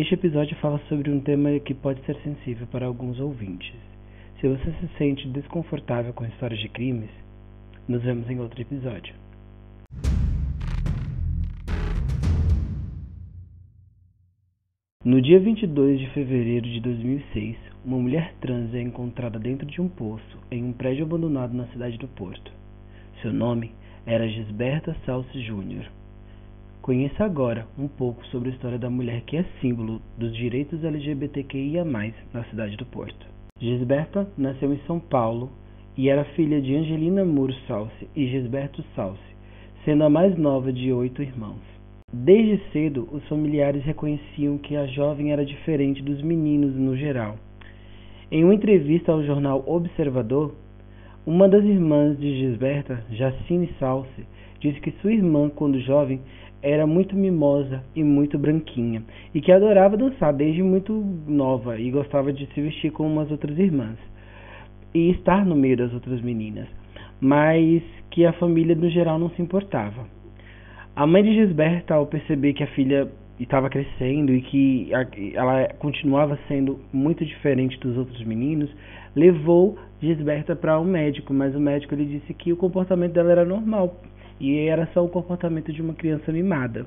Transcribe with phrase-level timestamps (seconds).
[0.00, 3.74] Este episódio fala sobre um tema que pode ser sensível para alguns ouvintes.
[4.40, 7.10] Se você se sente desconfortável com histórias de crimes,
[7.86, 9.14] nos vemos em outro episódio.
[15.04, 19.88] No dia 22 de fevereiro de 2006, uma mulher trans é encontrada dentro de um
[19.90, 22.50] poço em um prédio abandonado na cidade do Porto.
[23.20, 23.74] Seu nome
[24.06, 25.99] era Gisberta Salsi Júnior.
[26.82, 31.84] Conheça agora um pouco sobre a história da mulher que é símbolo dos direitos LGBTQIA+,
[31.84, 33.26] na cidade do Porto.
[33.60, 35.50] Gisberta nasceu em São Paulo
[35.94, 39.20] e era filha de Angelina Muro Salsi e Gisberto Salsi,
[39.84, 41.60] sendo a mais nova de oito irmãos.
[42.10, 47.36] Desde cedo, os familiares reconheciam que a jovem era diferente dos meninos no geral.
[48.32, 50.54] Em uma entrevista ao jornal Observador,
[51.26, 54.24] uma das irmãs de Gisberta, Jacine Salsi,
[54.60, 56.20] disse que sua irmã, quando jovem,
[56.62, 59.02] era muito mimosa e muito branquinha,
[59.34, 60.92] e que adorava dançar desde muito
[61.26, 63.96] nova e gostava de se vestir como as outras irmãs
[64.94, 66.66] e estar no meio das outras meninas,
[67.20, 70.06] mas que a família no geral não se importava.
[70.94, 73.08] A mãe de Gisberta, ao perceber que a filha
[73.38, 74.90] estava crescendo e que
[75.34, 78.70] ela continuava sendo muito diferente dos outros meninos,
[79.16, 83.44] levou Gisberta para um médico, mas o médico lhe disse que o comportamento dela era
[83.44, 83.96] normal,
[84.40, 86.86] e era só o comportamento de uma criança mimada.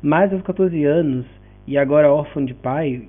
[0.00, 1.26] Mas aos 14 anos,
[1.66, 3.08] e agora órfã de pai,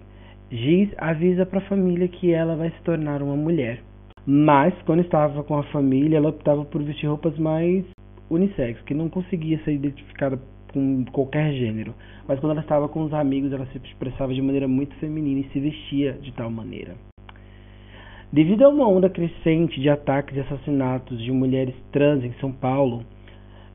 [0.52, 3.82] Giz avisa para a família que ela vai se tornar uma mulher.
[4.26, 7.86] Mas, quando estava com a família, ela optava por vestir roupas mais
[8.30, 10.40] unissex, que não conseguia ser identificada
[10.74, 11.94] com qualquer gênero.
[12.28, 15.50] Mas quando ela estava com os amigos, ela se expressava de maneira muito feminina e
[15.52, 16.96] se vestia de tal maneira.
[18.32, 23.04] Devido a uma onda crescente de ataques e assassinatos de mulheres trans em São Paulo,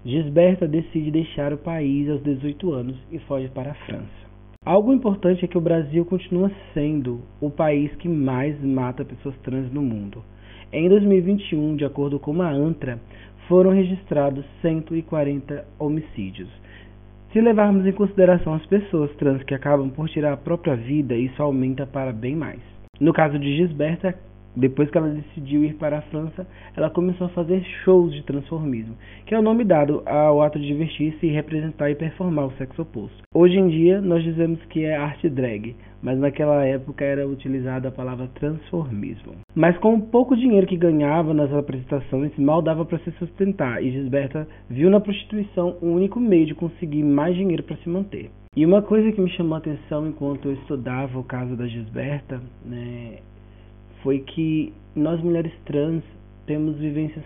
[0.04, 4.24] Gisberta decide deixar o país aos 18 anos e foge para a França.
[4.62, 9.72] Algo importante é que o Brasil continua sendo o país que mais mata pessoas trans
[9.72, 10.22] no mundo.
[10.70, 12.98] Em 2021, de acordo com a ANTRA,
[13.48, 16.50] foram registrados 140 homicídios.
[17.32, 21.42] Se levarmos em consideração as pessoas trans que acabam por tirar a própria vida, isso
[21.42, 22.60] aumenta para bem mais.
[23.00, 24.14] No caso de Gisberta,
[24.56, 28.96] depois que ela decidiu ir para a França, ela começou a fazer shows de transformismo,
[29.26, 32.82] que é o nome dado ao ato de vestir-se e representar e performar o sexo
[32.82, 33.22] oposto.
[33.34, 37.92] Hoje em dia, nós dizemos que é arte drag, mas naquela época era utilizada a
[37.92, 39.32] palavra transformismo.
[39.54, 43.90] Mas com o pouco dinheiro que ganhava nas apresentações, mal dava para se sustentar, e
[43.90, 48.30] Gisberta viu na prostituição o único meio de conseguir mais dinheiro para se manter.
[48.56, 52.40] E uma coisa que me chamou a atenção enquanto eu estudava o caso da Gisberta,
[52.64, 53.18] né,
[54.04, 56.04] foi que nós mulheres trans
[56.46, 57.24] temos vivências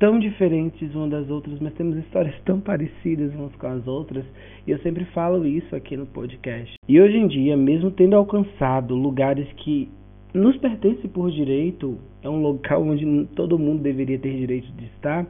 [0.00, 4.24] tão diferentes umas das outras, mas temos histórias tão parecidas umas com as outras,
[4.66, 6.74] e eu sempre falo isso aqui no podcast.
[6.88, 9.88] E hoje em dia, mesmo tendo alcançado lugares que
[10.34, 15.26] nos pertencem por direito, é um local onde todo mundo deveria ter direito de estar,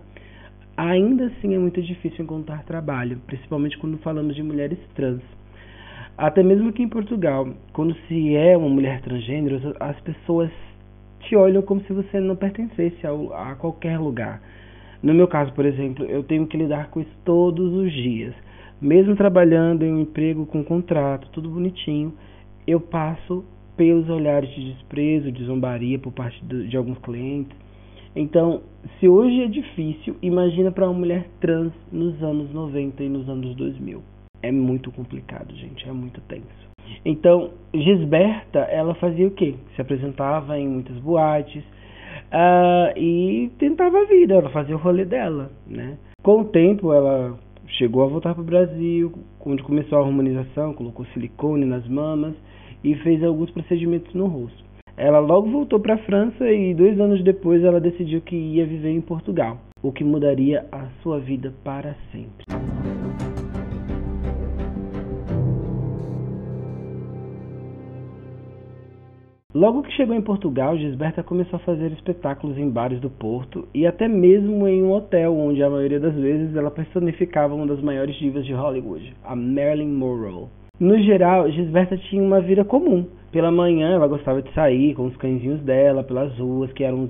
[0.77, 5.23] ainda assim é muito difícil encontrar trabalho, principalmente quando falamos de mulheres trans.
[6.17, 10.51] Até mesmo aqui em Portugal, quando se é uma mulher transgênero, as pessoas
[11.21, 14.41] te olham como se você não pertencesse a qualquer lugar.
[15.03, 18.35] No meu caso, por exemplo, eu tenho que lidar com isso todos os dias.
[18.81, 22.13] Mesmo trabalhando em um emprego com contrato, tudo bonitinho,
[22.67, 23.45] eu passo
[23.77, 27.57] pelos olhares de desprezo, de zombaria por parte de alguns clientes.
[28.15, 28.63] Então,
[28.99, 33.55] se hoje é difícil, imagina para uma mulher trans nos anos 90 e nos anos
[33.55, 34.03] 2000.
[34.43, 36.68] É muito complicado, gente, é muito tenso.
[37.05, 39.55] Então, Gisberta, ela fazia o quê?
[39.75, 41.63] Se apresentava em muitas boates
[42.33, 45.97] uh, e tentava a vida, ela fazia o rolê dela, né?
[46.23, 47.39] Com o tempo, ela
[47.79, 49.13] chegou a voltar para o Brasil,
[49.45, 52.35] onde começou a harmonização, colocou silicone nas mamas
[52.83, 54.69] e fez alguns procedimentos no rosto.
[54.97, 58.91] Ela logo voltou para a França e dois anos depois ela decidiu que ia viver
[58.91, 62.45] em Portugal, o que mudaria a sua vida para sempre.
[69.55, 73.87] Logo que chegou em Portugal, Gisberta começou a fazer espetáculos em bares do Porto e
[73.87, 78.15] até mesmo em um hotel, onde a maioria das vezes ela personificava uma das maiores
[78.17, 80.49] divas de Hollywood, a Marilyn Monroe.
[80.79, 83.07] No geral, Gisberta tinha uma vida comum.
[83.33, 87.09] Pela manhã, ela gostava de sair com os cãezinhos dela pelas ruas, que eram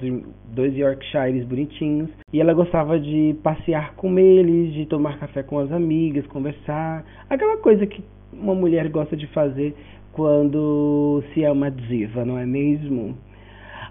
[0.54, 5.72] dois Yorkshires bonitinhos, e ela gostava de passear com eles, de tomar café com as
[5.72, 8.00] amigas, conversar, aquela coisa que
[8.32, 9.74] uma mulher gosta de fazer
[10.18, 13.16] quando se é uma diva, não é mesmo?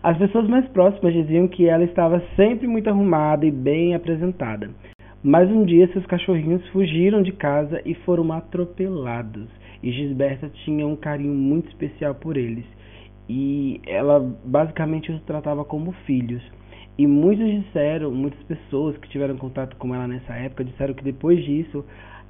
[0.04, 4.70] As pessoas mais próximas diziam que ela estava sempre muito arrumada e bem apresentada.
[5.24, 9.48] Mas um dia seus cachorrinhos fugiram de casa e foram atropelados.
[9.82, 12.66] e Gisberta tinha um carinho muito especial por eles.
[13.30, 16.44] E ela basicamente os tratava como filhos.
[16.98, 21.42] E muitos disseram, muitas pessoas que tiveram contato com ela nessa época disseram que depois
[21.46, 21.86] disso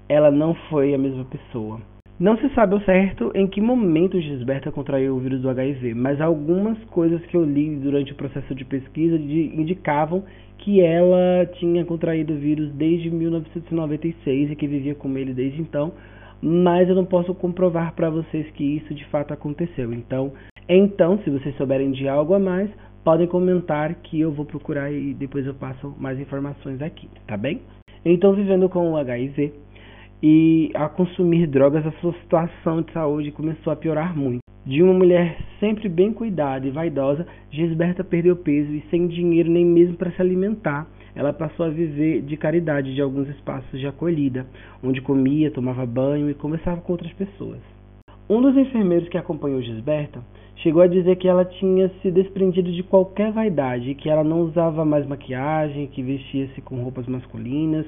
[0.07, 1.81] ela não foi a mesma pessoa.
[2.19, 6.19] Não se sabe ao certo em que momento Gisberta contraiu o vírus do HIV, mas
[6.19, 10.23] algumas coisas que eu li durante o processo de pesquisa indicavam
[10.57, 15.93] que ela tinha contraído o vírus desde 1996 e que vivia com ele desde então,
[16.41, 19.93] mas eu não posso comprovar para vocês que isso de fato aconteceu.
[19.93, 20.33] Então,
[20.67, 22.71] então, se vocês souberem de algo a mais,
[23.03, 27.61] podem comentar que eu vou procurar e depois eu passo mais informações aqui, tá bem?
[28.03, 29.53] Então, vivendo com o HIV,
[30.21, 34.39] e a consumir drogas, a sua situação de saúde começou a piorar muito.
[34.65, 39.65] De uma mulher sempre bem cuidada e vaidosa, Gisberta perdeu peso e sem dinheiro nem
[39.65, 40.87] mesmo para se alimentar.
[41.15, 44.45] Ela passou a viver de caridade de alguns espaços de acolhida,
[44.83, 47.59] onde comia, tomava banho e conversava com outras pessoas.
[48.29, 50.19] Um dos enfermeiros que acompanhou Gisberta
[50.57, 54.83] chegou a dizer que ela tinha se desprendido de qualquer vaidade, que ela não usava
[54.83, 57.85] mais maquiagem, que vestia-se com roupas masculinas,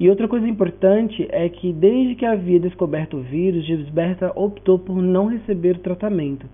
[0.00, 5.02] e outra coisa importante é que desde que havia descoberto o vírus, Gisberta optou por
[5.02, 6.46] não receber o tratamento.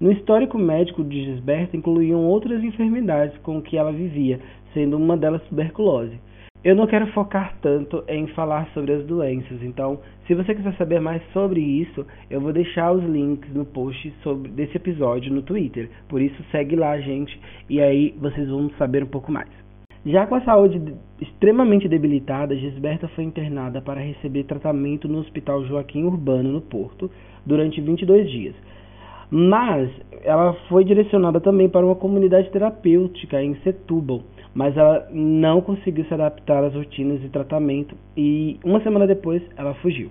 [0.00, 4.38] No histórico médico de Gisberta incluíam outras enfermidades com que ela vivia,
[4.72, 6.20] sendo uma delas tuberculose.
[6.62, 11.00] Eu não quero focar tanto em falar sobre as doenças, então, se você quiser saber
[11.00, 15.90] mais sobre isso, eu vou deixar os links no post sobre desse episódio no Twitter.
[16.08, 17.38] Por isso, segue lá, gente,
[17.68, 19.63] e aí vocês vão saber um pouco mais.
[20.06, 26.04] Já com a saúde extremamente debilitada, Gisberta foi internada para receber tratamento no Hospital Joaquim
[26.04, 27.10] Urbano, no Porto,
[27.46, 28.54] durante 22 dias.
[29.30, 29.90] Mas
[30.22, 34.20] ela foi direcionada também para uma comunidade terapêutica em Setúbal,
[34.54, 39.72] mas ela não conseguiu se adaptar às rotinas de tratamento e uma semana depois ela
[39.76, 40.10] fugiu.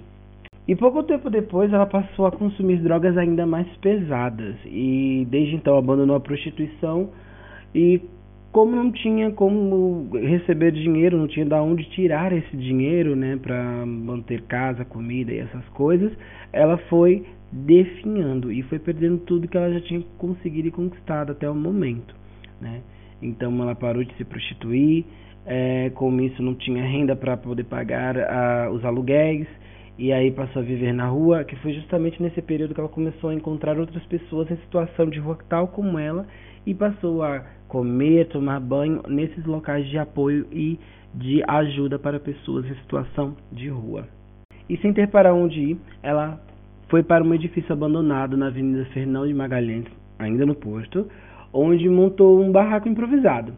[0.68, 5.78] E pouco tempo depois ela passou a consumir drogas ainda mais pesadas e desde então
[5.78, 7.10] abandonou a prostituição
[7.76, 8.02] e
[8.54, 13.84] como não tinha como receber dinheiro, não tinha de onde tirar esse dinheiro, né, para
[13.84, 16.14] manter casa, comida e essas coisas,
[16.54, 21.50] ela foi definhando e foi perdendo tudo que ela já tinha conseguido e conquistado até
[21.50, 22.16] o momento,
[22.62, 22.82] né?
[23.22, 25.04] Então ela parou de se prostituir,
[25.48, 29.48] é, com isso não tinha renda para poder pagar a, os aluguéis
[29.98, 33.32] e aí passou a viver na rua, que foi justamente nesse período que ela começou
[33.32, 36.28] a encontrar outras pessoas em situação de rua tal como ela
[36.66, 40.80] e passou a comer, tomar banho nesses locais de apoio e
[41.14, 44.08] de ajuda para pessoas em situação de rua.
[44.70, 46.40] E sem ter para onde ir, ela
[46.88, 49.86] foi para um edifício abandonado na Avenida Fernão de Magalhães,
[50.18, 51.08] ainda no Porto,
[51.52, 53.54] onde montou um barraco improvisado.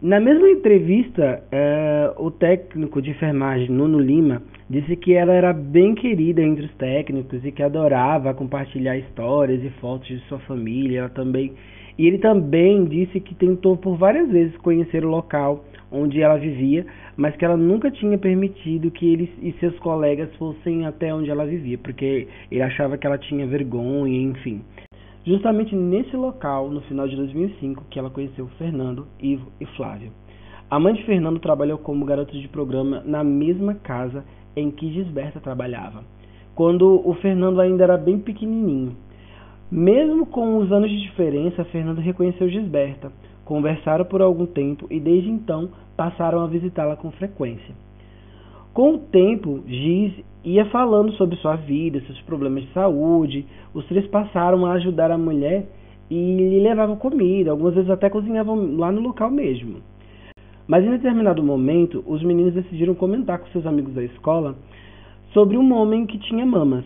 [0.00, 4.40] Na mesma entrevista, eh, o técnico de enfermagem Nuno Lima
[4.70, 9.70] disse que ela era bem querida entre os técnicos e que adorava compartilhar histórias e
[9.80, 11.00] fotos de sua família.
[11.00, 11.52] Ela também
[11.98, 16.86] e ele também disse que tentou por várias vezes conhecer o local onde ela vivia,
[17.16, 21.44] mas que ela nunca tinha permitido que ele e seus colegas fossem até onde ela
[21.44, 24.62] vivia, porque ele achava que ela tinha vergonha, enfim.
[25.26, 30.12] Justamente nesse local, no final de 2005, que ela conheceu Fernando, Ivo e Flávio.
[30.70, 34.24] A mãe de Fernando trabalhou como garota de programa na mesma casa
[34.54, 36.04] em que Gisberta trabalhava,
[36.54, 38.94] quando o Fernando ainda era bem pequenininho.
[39.70, 43.12] Mesmo com os anos de diferença, Fernando reconheceu Gisberta,
[43.44, 47.74] conversaram por algum tempo e desde então passaram a visitá-la com frequência.
[48.72, 53.44] Com o tempo, Giz ia falando sobre sua vida, seus problemas de saúde.
[53.74, 55.66] Os três passaram a ajudar a mulher
[56.10, 59.82] e lhe levavam comida, algumas vezes até cozinhavam lá no local mesmo.
[60.66, 64.54] Mas em determinado momento, os meninos decidiram comentar com seus amigos da escola
[65.34, 66.84] sobre um homem que tinha mamas.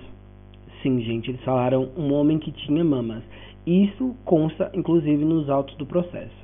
[0.82, 3.22] Sim, gente, eles falaram um homem que tinha mamas.
[3.66, 6.42] Isso consta, inclusive, nos autos do processo.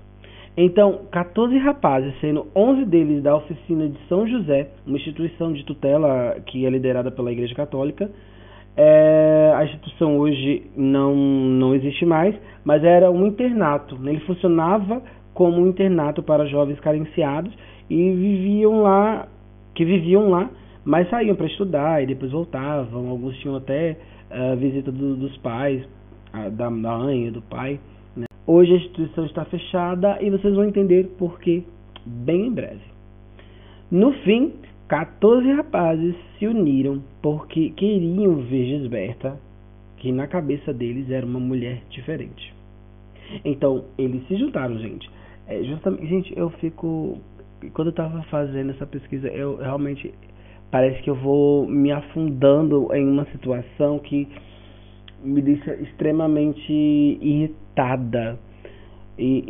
[0.56, 6.36] Então, 14 rapazes, sendo 11 deles da oficina de São José, uma instituição de tutela
[6.46, 8.10] que é liderada pela Igreja Católica.
[8.76, 13.96] É, a instituição hoje não, não existe mais, mas era um internato.
[13.96, 14.12] Né?
[14.12, 15.02] Ele funcionava
[15.34, 17.52] como um internato para jovens carenciados
[17.88, 19.28] e viviam lá,
[19.74, 20.50] que viviam lá,
[20.84, 23.08] mas saíam para estudar e depois voltavam.
[23.08, 23.96] Alguns tinham até
[24.30, 25.86] a visita do, dos pais,
[26.32, 27.80] a, da, mãe e do pai.
[28.16, 28.26] Né?
[28.46, 31.64] Hoje a instituição está fechada e vocês vão entender por que
[32.04, 32.82] bem em breve.
[33.90, 34.52] No fim,
[34.88, 39.38] 14 rapazes se uniram porque queriam ver Gisberta,
[39.96, 42.54] que na cabeça deles era uma mulher diferente.
[43.44, 45.10] Então, eles se juntaram, gente.
[45.46, 47.18] É, justamente, gente, eu fico.
[47.72, 50.14] Quando eu estava fazendo essa pesquisa, eu realmente
[50.70, 54.28] parece que eu vou me afundando em uma situação que
[55.22, 58.38] me deixa extremamente irritada.
[59.18, 59.44] E,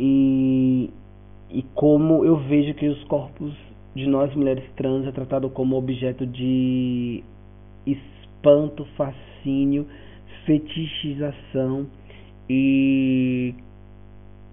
[1.51, 3.53] e, e como eu vejo que os corpos
[3.95, 7.23] de nós mulheres trans é tratado como objeto de
[7.85, 9.85] espanto, fascínio,
[10.45, 11.87] fetichização
[12.49, 13.53] e,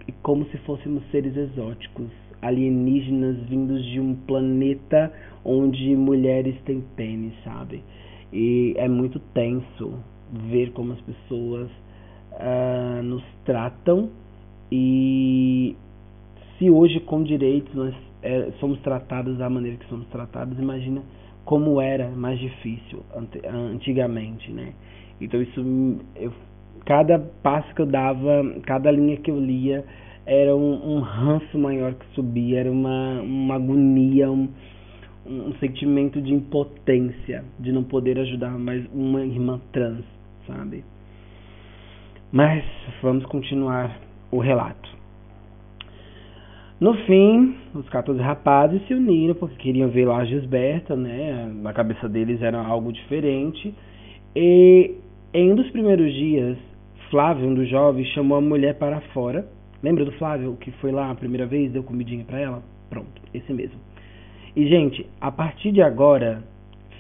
[0.07, 2.11] e como se fôssemos seres exóticos,
[2.43, 5.13] alienígenas vindos de um planeta
[5.45, 7.83] onde mulheres têm pênis, sabe?
[8.33, 9.95] E é muito tenso
[10.51, 11.71] ver como as pessoas
[12.33, 14.11] uh, nos tratam
[14.71, 15.77] e
[16.59, 21.03] se hoje com direitos nós é, somos tratados da maneira que somos tratados, imagina
[21.45, 23.05] como era mais difícil
[23.73, 24.73] antigamente, né?
[25.21, 25.61] Então isso,
[26.17, 26.33] eu,
[26.85, 29.85] cada passo que eu dava, cada linha que eu lia,
[30.27, 34.49] era um, um ranço maior que subia, era uma, uma agonia, um,
[35.25, 40.05] um sentimento de impotência, de não poder ajudar mais uma irmã trans,
[40.47, 40.85] sabe?
[42.33, 42.65] Mas
[43.01, 44.01] vamos continuar
[44.33, 44.97] o relato.
[46.79, 51.51] No fim, os 14 rapazes se uniram porque queriam ver lá a Gisberta, né?
[51.63, 53.75] Na cabeça deles era algo diferente.
[54.35, 54.95] E
[55.33, 56.59] em um dos primeiros dias,
[57.11, 59.47] Flávio, um dos jovens, chamou a mulher para fora.
[59.87, 62.61] Lembra do Flávio que foi lá a primeira vez, deu comidinha para ela?
[62.91, 63.79] Pronto, esse mesmo.
[64.57, 66.43] E gente, a partir de agora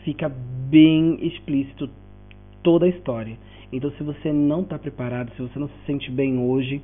[0.04, 0.28] fica
[0.70, 1.90] bem explícito
[2.62, 3.36] toda a história.
[3.72, 6.80] Então, se você não está preparado, se você não se sente bem hoje,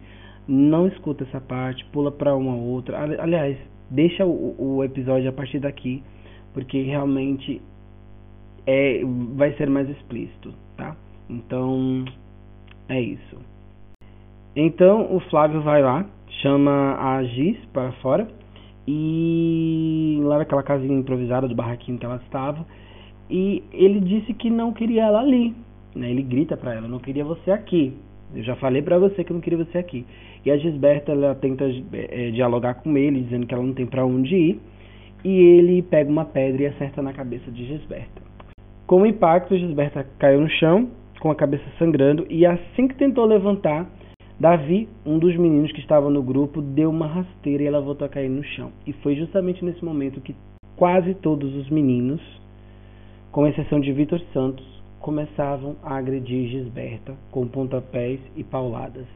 [0.49, 2.99] não escuta essa parte, pula para uma outra.
[3.23, 3.57] Aliás,
[3.89, 6.03] deixa o, o, episódio a partir daqui,
[6.53, 7.63] porque realmente
[8.67, 9.03] é,
[9.37, 10.97] vai ser mais explícito, tá?
[11.31, 12.05] Então,
[12.89, 13.52] é isso.
[14.55, 16.05] Então, o Flávio vai lá,
[16.43, 18.29] chama a Giz para fora
[18.87, 22.67] e lá naquela casinha improvisada do barraquinho que ela estava,
[23.31, 25.55] e ele disse que não queria ela ali,
[25.95, 26.11] né?
[26.11, 27.97] Ele grita para ela, não queria você aqui.
[28.35, 30.05] Eu já falei para você que eu não queria você aqui.
[30.45, 34.05] E a Gisberta ela tenta é, dialogar com ele, dizendo que ela não tem para
[34.05, 34.61] onde ir.
[35.25, 38.23] E ele pega uma pedra e acerta na cabeça de Gisberta.
[38.87, 40.91] Com o impacto, Gisberta caiu no chão,
[41.21, 43.89] com a cabeça sangrando, e assim que tentou levantar,
[44.43, 48.11] Davi, um dos meninos que estava no grupo, deu uma rasteira e ela voltou a
[48.11, 48.73] cair no chão.
[48.85, 50.35] E foi justamente nesse momento que
[50.75, 52.21] quase todos os meninos,
[53.31, 54.67] com exceção de Vitor Santos,
[54.99, 59.07] começavam a agredir Gisberta com pontapés e pauladas.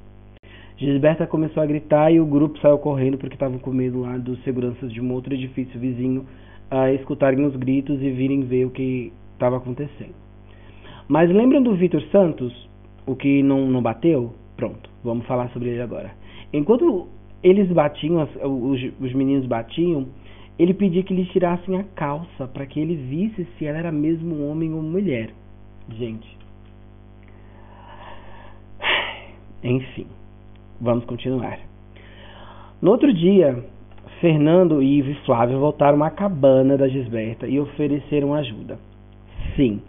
[0.76, 4.40] Gisberta começou a gritar e o grupo saiu correndo porque estavam com medo lá dos
[4.44, 6.24] seguranças de um outro edifício vizinho
[6.70, 10.14] a escutarem os gritos e virem ver o que estava acontecendo.
[11.08, 12.70] Mas lembram do Vitor Santos,
[13.04, 14.32] o que não, não bateu?
[14.56, 16.12] Pronto, vamos falar sobre ele agora.
[16.52, 17.08] Enquanto
[17.42, 20.06] eles batiam, os, os meninos batiam,
[20.58, 24.48] ele pedia que eles tirassem a calça para que ele visse se ela era mesmo
[24.48, 25.30] homem ou mulher.
[25.90, 26.36] Gente.
[29.62, 30.06] Enfim,
[30.80, 31.58] vamos continuar.
[32.80, 33.64] No outro dia,
[34.20, 38.78] Fernando, Ivo e Flávio voltaram à cabana da Gisberta e ofereceram ajuda.
[39.54, 39.82] Sim,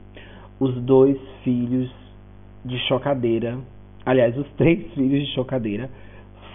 [0.59, 1.89] os dois filhos
[2.65, 3.57] de chocadeira,
[4.07, 5.89] aliás, os três filhos de chocadeira,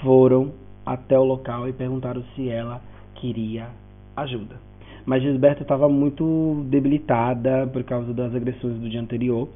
[0.03, 0.53] foram
[0.87, 2.81] até o local e perguntaram se ela
[3.17, 3.69] queria
[4.17, 4.57] ajuda.
[5.05, 9.49] Mas Gisberta estava muito debilitada por causa das agressões do dia anterior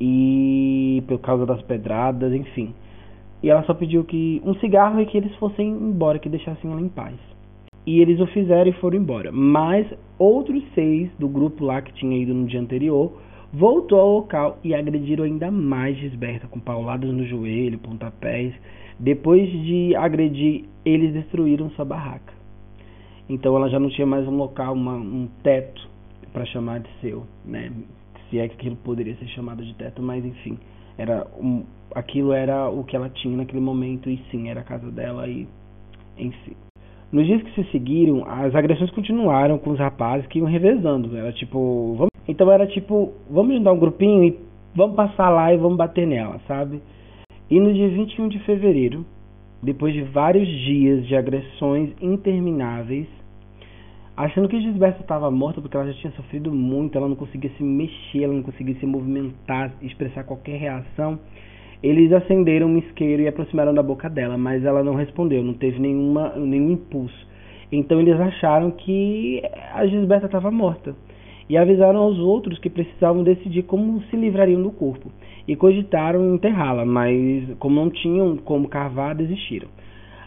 [0.00, 2.74] e por causa das pedradas, enfim.
[3.40, 6.80] E ela só pediu que um cigarro e que eles fossem embora, que deixassem ela
[6.80, 7.14] em paz.
[7.86, 9.30] E eles o fizeram e foram embora.
[9.30, 9.86] Mas
[10.18, 13.12] outros seis do grupo lá que tinha ido no dia anterior
[13.52, 18.54] voltou ao local e agrediram ainda mais Gisberta, com pauladas no joelho, pontapés.
[18.98, 22.32] Depois de agredir, eles destruíram sua barraca.
[23.28, 25.88] Então ela já não tinha mais um local, uma, um teto
[26.32, 27.70] para chamar de seu, né?
[28.28, 30.58] Se é que aquilo poderia ser chamado de teto, mas enfim,
[30.96, 31.64] era um,
[31.94, 35.46] aquilo era o que ela tinha naquele momento e sim, era a casa dela e
[36.16, 36.67] em si.
[37.10, 41.16] Nos dias que se seguiram, as agressões continuaram com os rapazes que iam revezando.
[41.16, 42.10] Era tipo, vamos...
[42.26, 44.38] então era tipo, vamos juntar um grupinho e
[44.74, 46.82] vamos passar lá e vamos bater nela, sabe?
[47.50, 49.06] E no dia 21 de fevereiro,
[49.62, 53.06] depois de vários dias de agressões intermináveis,
[54.14, 57.62] achando que Gisberta estava morta porque ela já tinha sofrido muito, ela não conseguia se
[57.62, 61.18] mexer, ela não conseguia se movimentar, expressar qualquer reação.
[61.82, 65.78] Eles acenderam um isqueiro e aproximaram da boca dela, mas ela não respondeu, não teve
[65.78, 67.26] nenhuma, nenhum impulso.
[67.70, 69.42] Então eles acharam que
[69.72, 70.96] a Gisberta estava morta
[71.48, 75.10] e avisaram aos outros que precisavam decidir como se livrariam do corpo
[75.46, 79.68] e cogitaram enterrá-la, mas como não tinham como cavar, desistiram.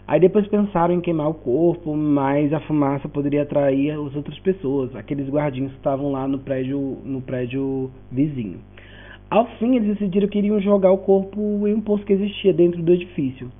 [0.06, 4.94] Aí depois pensaram em queimar o corpo, mas a fumaça poderia atrair as outras pessoas,
[4.96, 8.58] aqueles guardinhos que estavam lá no prédio, no prédio vizinho.
[9.32, 12.82] Ao fim, eles decidiram que iriam jogar o corpo em um poço que existia dentro
[12.82, 13.50] do edifício.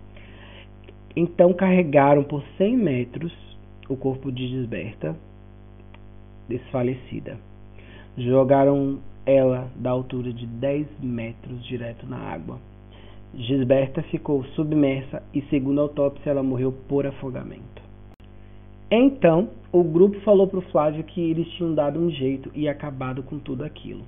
[1.17, 3.33] Então carregaram por 100 metros
[3.89, 5.17] o corpo de Gisberta,
[6.47, 7.39] desfalecida.
[8.19, 12.59] Jogaram ela da altura de 10 metros direto na água.
[13.35, 17.81] Gisberta ficou submersa e, segundo a autópsia, ela morreu por afogamento.
[18.91, 23.23] Então, o grupo falou para o Flávio que eles tinham dado um jeito e acabado
[23.23, 24.03] com tudo aquilo.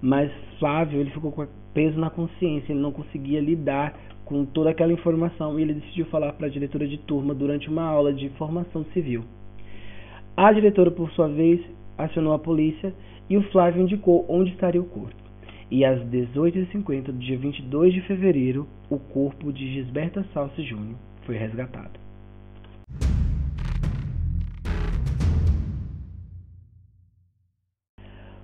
[0.00, 1.32] Mas Flávio ele ficou
[1.74, 6.32] peso na consciência, ele não conseguia lidar com toda aquela informação e ele decidiu falar
[6.32, 9.24] para a diretora de turma durante uma aula de formação civil.
[10.36, 11.60] A diretora, por sua vez,
[11.96, 12.92] acionou a polícia
[13.28, 15.16] e o Flávio indicou onde estaria o corpo.
[15.70, 21.36] E às 18h50 do dia 22 de fevereiro, o corpo de Gisberta Salsi Júnior foi
[21.36, 22.07] resgatado.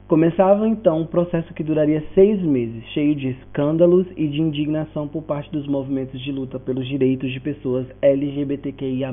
[0.06, 5.22] Começava então um processo que duraria seis meses, cheio de escândalos e de indignação por
[5.22, 9.10] parte dos movimentos de luta pelos direitos de pessoas LGBTQIA.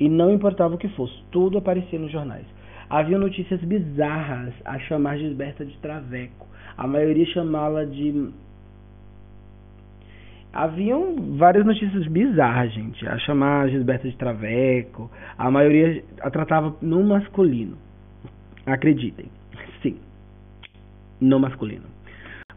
[0.00, 2.46] E não importava o que fosse, tudo aparecia nos jornais.
[2.88, 6.46] Havia notícias bizarras a chamar Gisberta de traveco,
[6.78, 8.30] a maioria chamá-la de.
[10.50, 16.74] Haviam várias notícias bizarras, gente, a chamar a Gisberta de traveco, a maioria a tratava
[16.80, 17.76] no masculino.
[18.64, 19.26] Acreditem
[21.20, 21.84] no masculino.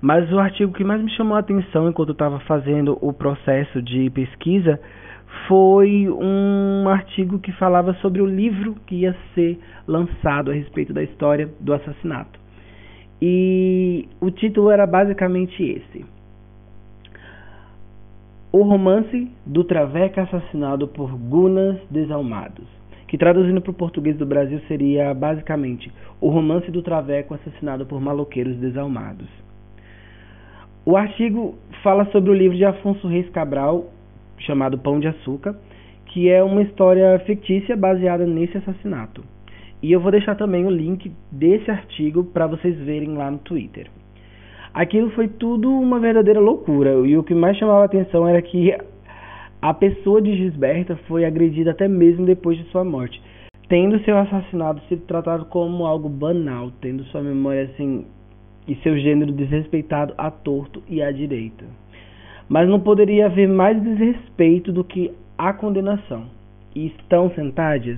[0.02, 4.10] Mas o artigo que mais me chamou a atenção enquanto estava fazendo o processo de
[4.12, 4.80] pesquisa
[5.48, 11.02] foi um artigo que falava sobre o livro que ia ser lançado a respeito da
[11.04, 12.40] história do assassinato.
[13.22, 16.06] E o título era basicamente esse:
[18.52, 22.77] O romance do Traveca assassinado por Gunas Desalmados
[23.08, 28.02] que traduzindo para o português do Brasil seria basicamente o romance do traveco assassinado por
[28.02, 29.28] maloqueiros desalmados.
[30.86, 33.92] O artigo fala sobre o livro de Afonso Reis Cabral,
[34.40, 35.56] chamado Pão de Açúcar,
[36.08, 39.24] que é uma história fictícia baseada nesse assassinato.
[39.82, 43.88] E eu vou deixar também o link desse artigo para vocês verem lá no Twitter.
[44.74, 48.76] Aquilo foi tudo uma verdadeira loucura, e o que mais chamava a atenção era que
[49.62, 53.22] a pessoa de Gisberta foi agredida até mesmo depois de sua morte,
[53.68, 58.06] tendo seu assassinato sido tratado como algo banal, tendo sua memória assim
[58.68, 61.66] e seu gênero desrespeitado à torto e à direita.
[62.48, 66.26] Mas não poderia haver mais desrespeito do que a condenação.
[66.76, 67.98] E estão sentados?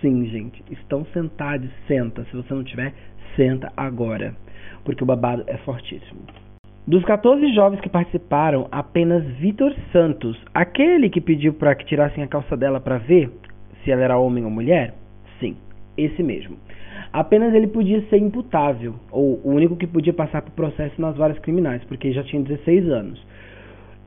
[0.00, 1.68] Sim, gente, estão sentados.
[1.88, 2.24] Senta.
[2.24, 2.94] Se você não tiver,
[3.36, 4.34] senta agora,
[4.84, 6.20] porque o babado é fortíssimo.
[6.86, 12.26] Dos 14 jovens que participaram, apenas Vitor Santos, aquele que pediu para que tirassem a
[12.26, 13.30] calça dela para ver
[13.82, 14.92] se ela era homem ou mulher,
[15.40, 15.56] sim,
[15.96, 16.58] esse mesmo.
[17.10, 21.38] Apenas ele podia ser imputável, ou o único que podia passar por processo nas varas
[21.38, 23.26] criminais, porque já tinha 16 anos.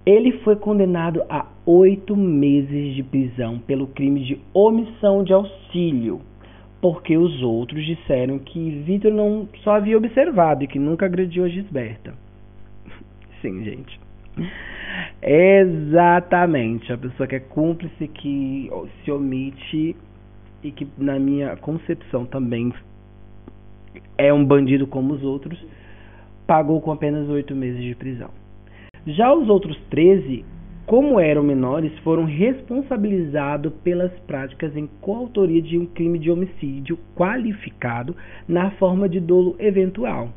[0.06, 6.22] Ele foi condenado a oito meses de prisão pelo crime de omissão de auxílio,
[6.80, 11.50] porque os outros disseram que Vitor não só havia observado e que nunca agrediu a
[11.50, 12.27] Gisberta.
[13.42, 14.00] Sim, gente.
[15.22, 16.92] Exatamente.
[16.92, 18.70] A pessoa que é cúmplice, que
[19.04, 19.96] se omite
[20.64, 22.74] e que, na minha concepção, também
[24.18, 25.64] é um bandido como os outros,
[26.46, 28.30] pagou com apenas oito meses de prisão.
[29.06, 30.44] Já os outros 13,
[30.86, 38.16] como eram menores, foram responsabilizados pelas práticas em coautoria de um crime de homicídio qualificado
[38.48, 40.30] na forma de dolo eventual.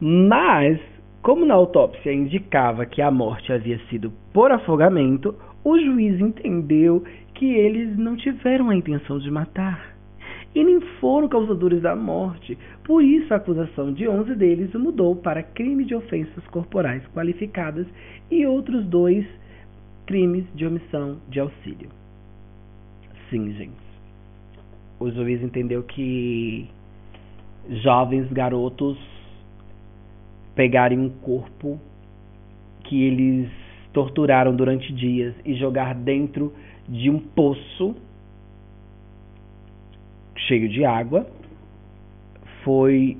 [0.00, 0.80] Mas
[1.22, 7.04] como na autópsia indicava que a morte havia sido por afogamento, o juiz entendeu
[7.34, 9.94] que eles não tiveram a intenção de matar
[10.54, 12.56] e nem foram causadores da morte.
[12.84, 17.86] Por isso, a acusação de 11 deles mudou para crime de ofensas corporais qualificadas
[18.30, 19.26] e outros dois
[20.06, 21.88] crimes de omissão de auxílio.
[23.28, 23.90] Sim, gente.
[24.98, 26.68] O juiz entendeu que
[27.82, 28.98] jovens garotos
[30.60, 31.80] pegarem um corpo
[32.84, 33.48] que eles
[33.94, 36.52] torturaram durante dias e jogar dentro
[36.86, 37.96] de um poço
[40.36, 41.26] cheio de água
[42.62, 43.16] foi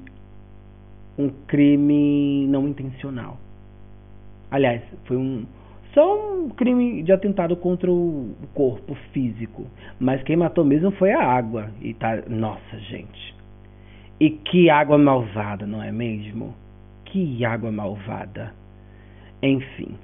[1.17, 3.39] um crime não intencional.
[4.51, 5.47] Aliás, foi um
[5.95, 9.65] só um crime de atentado contra o corpo físico,
[9.99, 13.35] mas quem matou mesmo foi a água e tá, nossa, gente.
[14.21, 16.55] E que água malvada, não é mesmo?
[17.11, 18.53] Que água malvada.
[19.43, 19.95] Enfim.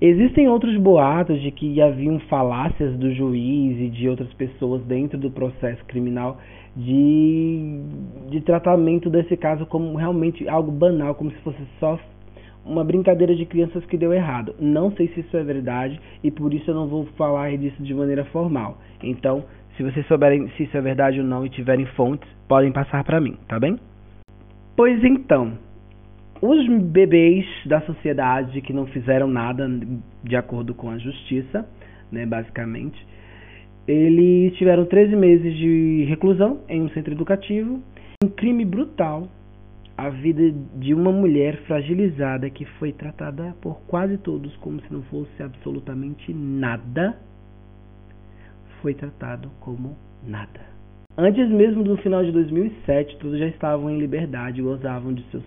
[0.00, 5.30] Existem outros boatos de que haviam falácias do juiz e de outras pessoas dentro do
[5.30, 6.38] processo criminal
[6.76, 7.80] de,
[8.30, 11.98] de tratamento desse caso como realmente algo banal, como se fosse só
[12.64, 14.54] uma brincadeira de crianças que deu errado.
[14.58, 17.94] Não sei se isso é verdade e por isso eu não vou falar disso de
[17.94, 18.78] maneira formal.
[19.02, 19.44] Então,
[19.76, 23.20] se vocês souberem se isso é verdade ou não e tiverem fontes, podem passar para
[23.20, 23.78] mim, tá bem?
[24.76, 25.52] Pois então,
[26.42, 29.70] os bebês da sociedade que não fizeram nada
[30.24, 31.64] de acordo com a justiça,
[32.10, 33.06] né, basicamente,
[33.86, 37.80] eles tiveram 13 meses de reclusão em um centro educativo.
[38.24, 39.28] Um crime brutal,
[39.96, 45.02] a vida de uma mulher fragilizada que foi tratada por quase todos como se não
[45.02, 47.16] fosse absolutamente nada,
[48.80, 50.60] foi tratado como nada.
[51.16, 55.44] Antes mesmo do final de 2007, todos já estavam em liberdade gozavam de seus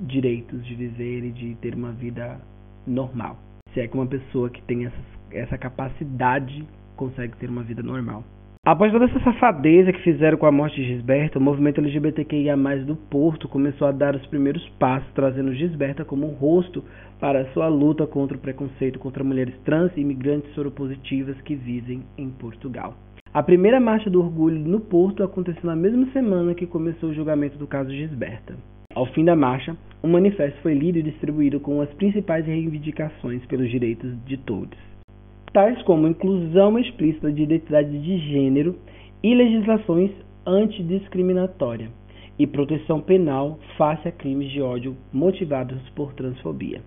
[0.00, 2.40] direitos de viver e de ter uma vida
[2.86, 3.38] normal.
[3.72, 8.24] Se é que uma pessoa que tem essa, essa capacidade consegue ter uma vida normal.
[8.64, 12.94] Após toda essa safadeza que fizeram com a morte de Gisberta, o movimento LGBTQIA+, do
[12.94, 16.84] Porto começou a dar os primeiros passos, trazendo Gisberta como um rosto
[17.18, 22.30] para sua luta contra o preconceito contra mulheres trans e imigrantes soropositivas que vivem em
[22.30, 22.94] Portugal.
[23.34, 27.58] A primeira marcha do orgulho no Porto aconteceu na mesma semana que começou o julgamento
[27.58, 28.54] do caso Gisberta.
[28.94, 29.74] Ao fim da marcha,
[30.04, 34.78] um manifesto foi lido e distribuído com as principais reivindicações pelos direitos de todos,
[35.52, 38.76] tais como inclusão explícita de identidade de gênero
[39.22, 40.10] e legislações
[40.46, 41.88] antidiscriminatória
[42.38, 46.82] e proteção penal face a crimes de ódio motivados por transfobia.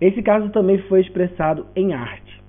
[0.00, 2.41] Esse caso também foi expressado em arte.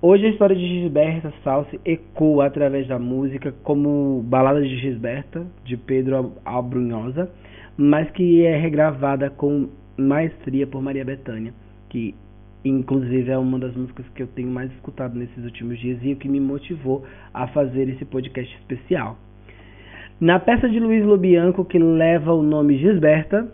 [0.00, 5.76] Hoje a história de Gisberta Salsi ecoa através da música como Balada de Gisberta, de
[5.76, 7.28] Pedro Albrunhosa,
[7.76, 11.52] mas que é regravada com maestria por Maria Bethânia,
[11.88, 12.14] que
[12.64, 16.16] inclusive é uma das músicas que eu tenho mais escutado nesses últimos dias e o
[16.16, 19.18] que me motivou a fazer esse podcast especial.
[20.20, 23.48] Na peça de Luiz Lobianco, que leva o nome Gisberta,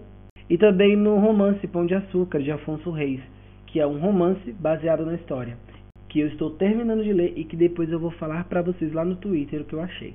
[0.50, 3.22] e também no romance Pão de Açúcar, de Afonso Reis,
[3.66, 5.56] que é um romance baseado na história,
[6.14, 9.04] que eu estou terminando de ler e que depois eu vou falar para vocês lá
[9.04, 10.14] no Twitter o que eu achei.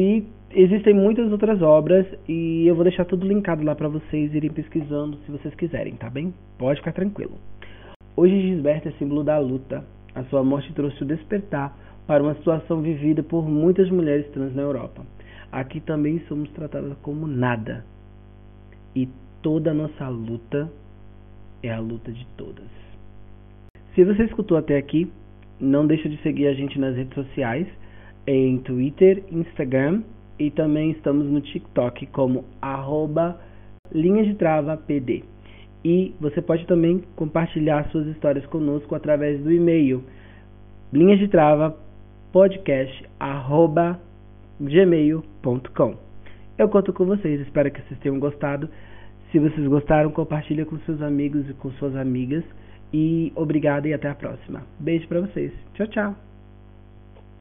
[0.00, 4.50] E existem muitas outras obras e eu vou deixar tudo linkado lá para vocês irem
[4.50, 6.32] pesquisando se vocês quiserem, tá bem?
[6.56, 7.36] Pode ficar tranquilo.
[8.16, 9.84] Hoje Gisberto é símbolo da luta.
[10.14, 14.62] A sua morte trouxe o despertar para uma situação vivida por muitas mulheres trans na
[14.62, 15.04] Europa.
[15.52, 17.84] Aqui também somos tratadas como nada.
[18.96, 19.06] E
[19.42, 20.72] toda a nossa luta
[21.62, 22.87] é a luta de todas.
[23.98, 25.10] Se você escutou até aqui,
[25.58, 27.66] não deixa de seguir a gente nas redes sociais
[28.28, 30.04] em Twitter, Instagram
[30.38, 33.40] e também estamos no TikTok como arroba
[33.90, 35.24] linha de trava PD.
[35.84, 40.04] E você pode também compartilhar suas histórias conosco através do e-mail
[40.92, 41.76] linhas de trava
[42.30, 43.98] podcast arroba
[44.60, 45.96] gmail.com.
[46.56, 48.70] Eu conto com vocês, espero que vocês tenham gostado.
[49.32, 52.44] Se vocês gostaram, compartilha com seus amigos e com suas amigas.
[52.92, 54.62] E obrigado e até a próxima.
[54.78, 55.52] Beijo para vocês.
[55.74, 56.27] Tchau, tchau.